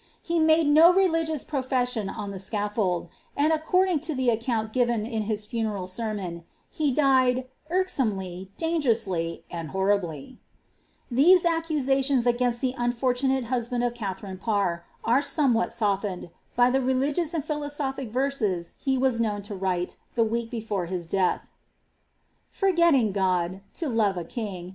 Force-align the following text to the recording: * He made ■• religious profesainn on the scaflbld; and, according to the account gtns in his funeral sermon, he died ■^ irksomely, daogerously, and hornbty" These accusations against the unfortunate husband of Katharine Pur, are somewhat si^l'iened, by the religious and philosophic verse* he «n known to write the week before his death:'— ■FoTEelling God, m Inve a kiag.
* 0.11 0.21
He 0.23 0.39
made 0.39 0.65
■• 0.67 0.95
religious 0.95 1.43
profesainn 1.43 2.09
on 2.09 2.31
the 2.31 2.39
scaflbld; 2.39 3.07
and, 3.37 3.53
according 3.53 3.99
to 3.99 4.15
the 4.15 4.31
account 4.31 4.73
gtns 4.73 5.07
in 5.07 5.21
his 5.25 5.45
funeral 5.45 5.85
sermon, 5.85 6.43
he 6.71 6.91
died 6.91 7.35
■^ 7.71 7.71
irksomely, 7.71 8.49
daogerously, 8.57 9.43
and 9.51 9.69
hornbty" 9.73 10.37
These 11.21 11.45
accusations 11.45 12.25
against 12.25 12.61
the 12.61 12.73
unfortunate 12.79 13.43
husband 13.53 13.83
of 13.83 13.93
Katharine 13.93 14.39
Pur, 14.39 14.83
are 15.05 15.21
somewhat 15.21 15.69
si^l'iened, 15.69 16.31
by 16.55 16.71
the 16.71 16.81
religious 16.81 17.35
and 17.35 17.45
philosophic 17.45 18.09
verse* 18.09 18.73
he 18.79 18.95
«n 18.95 19.11
known 19.21 19.43
to 19.43 19.53
write 19.53 19.97
the 20.15 20.23
week 20.23 20.49
before 20.49 20.87
his 20.87 21.05
death:'— 21.05 21.51
■FoTEelling 22.59 23.13
God, 23.13 23.51
m 23.83 23.91
Inve 23.93 24.17
a 24.17 24.23
kiag. 24.23 24.69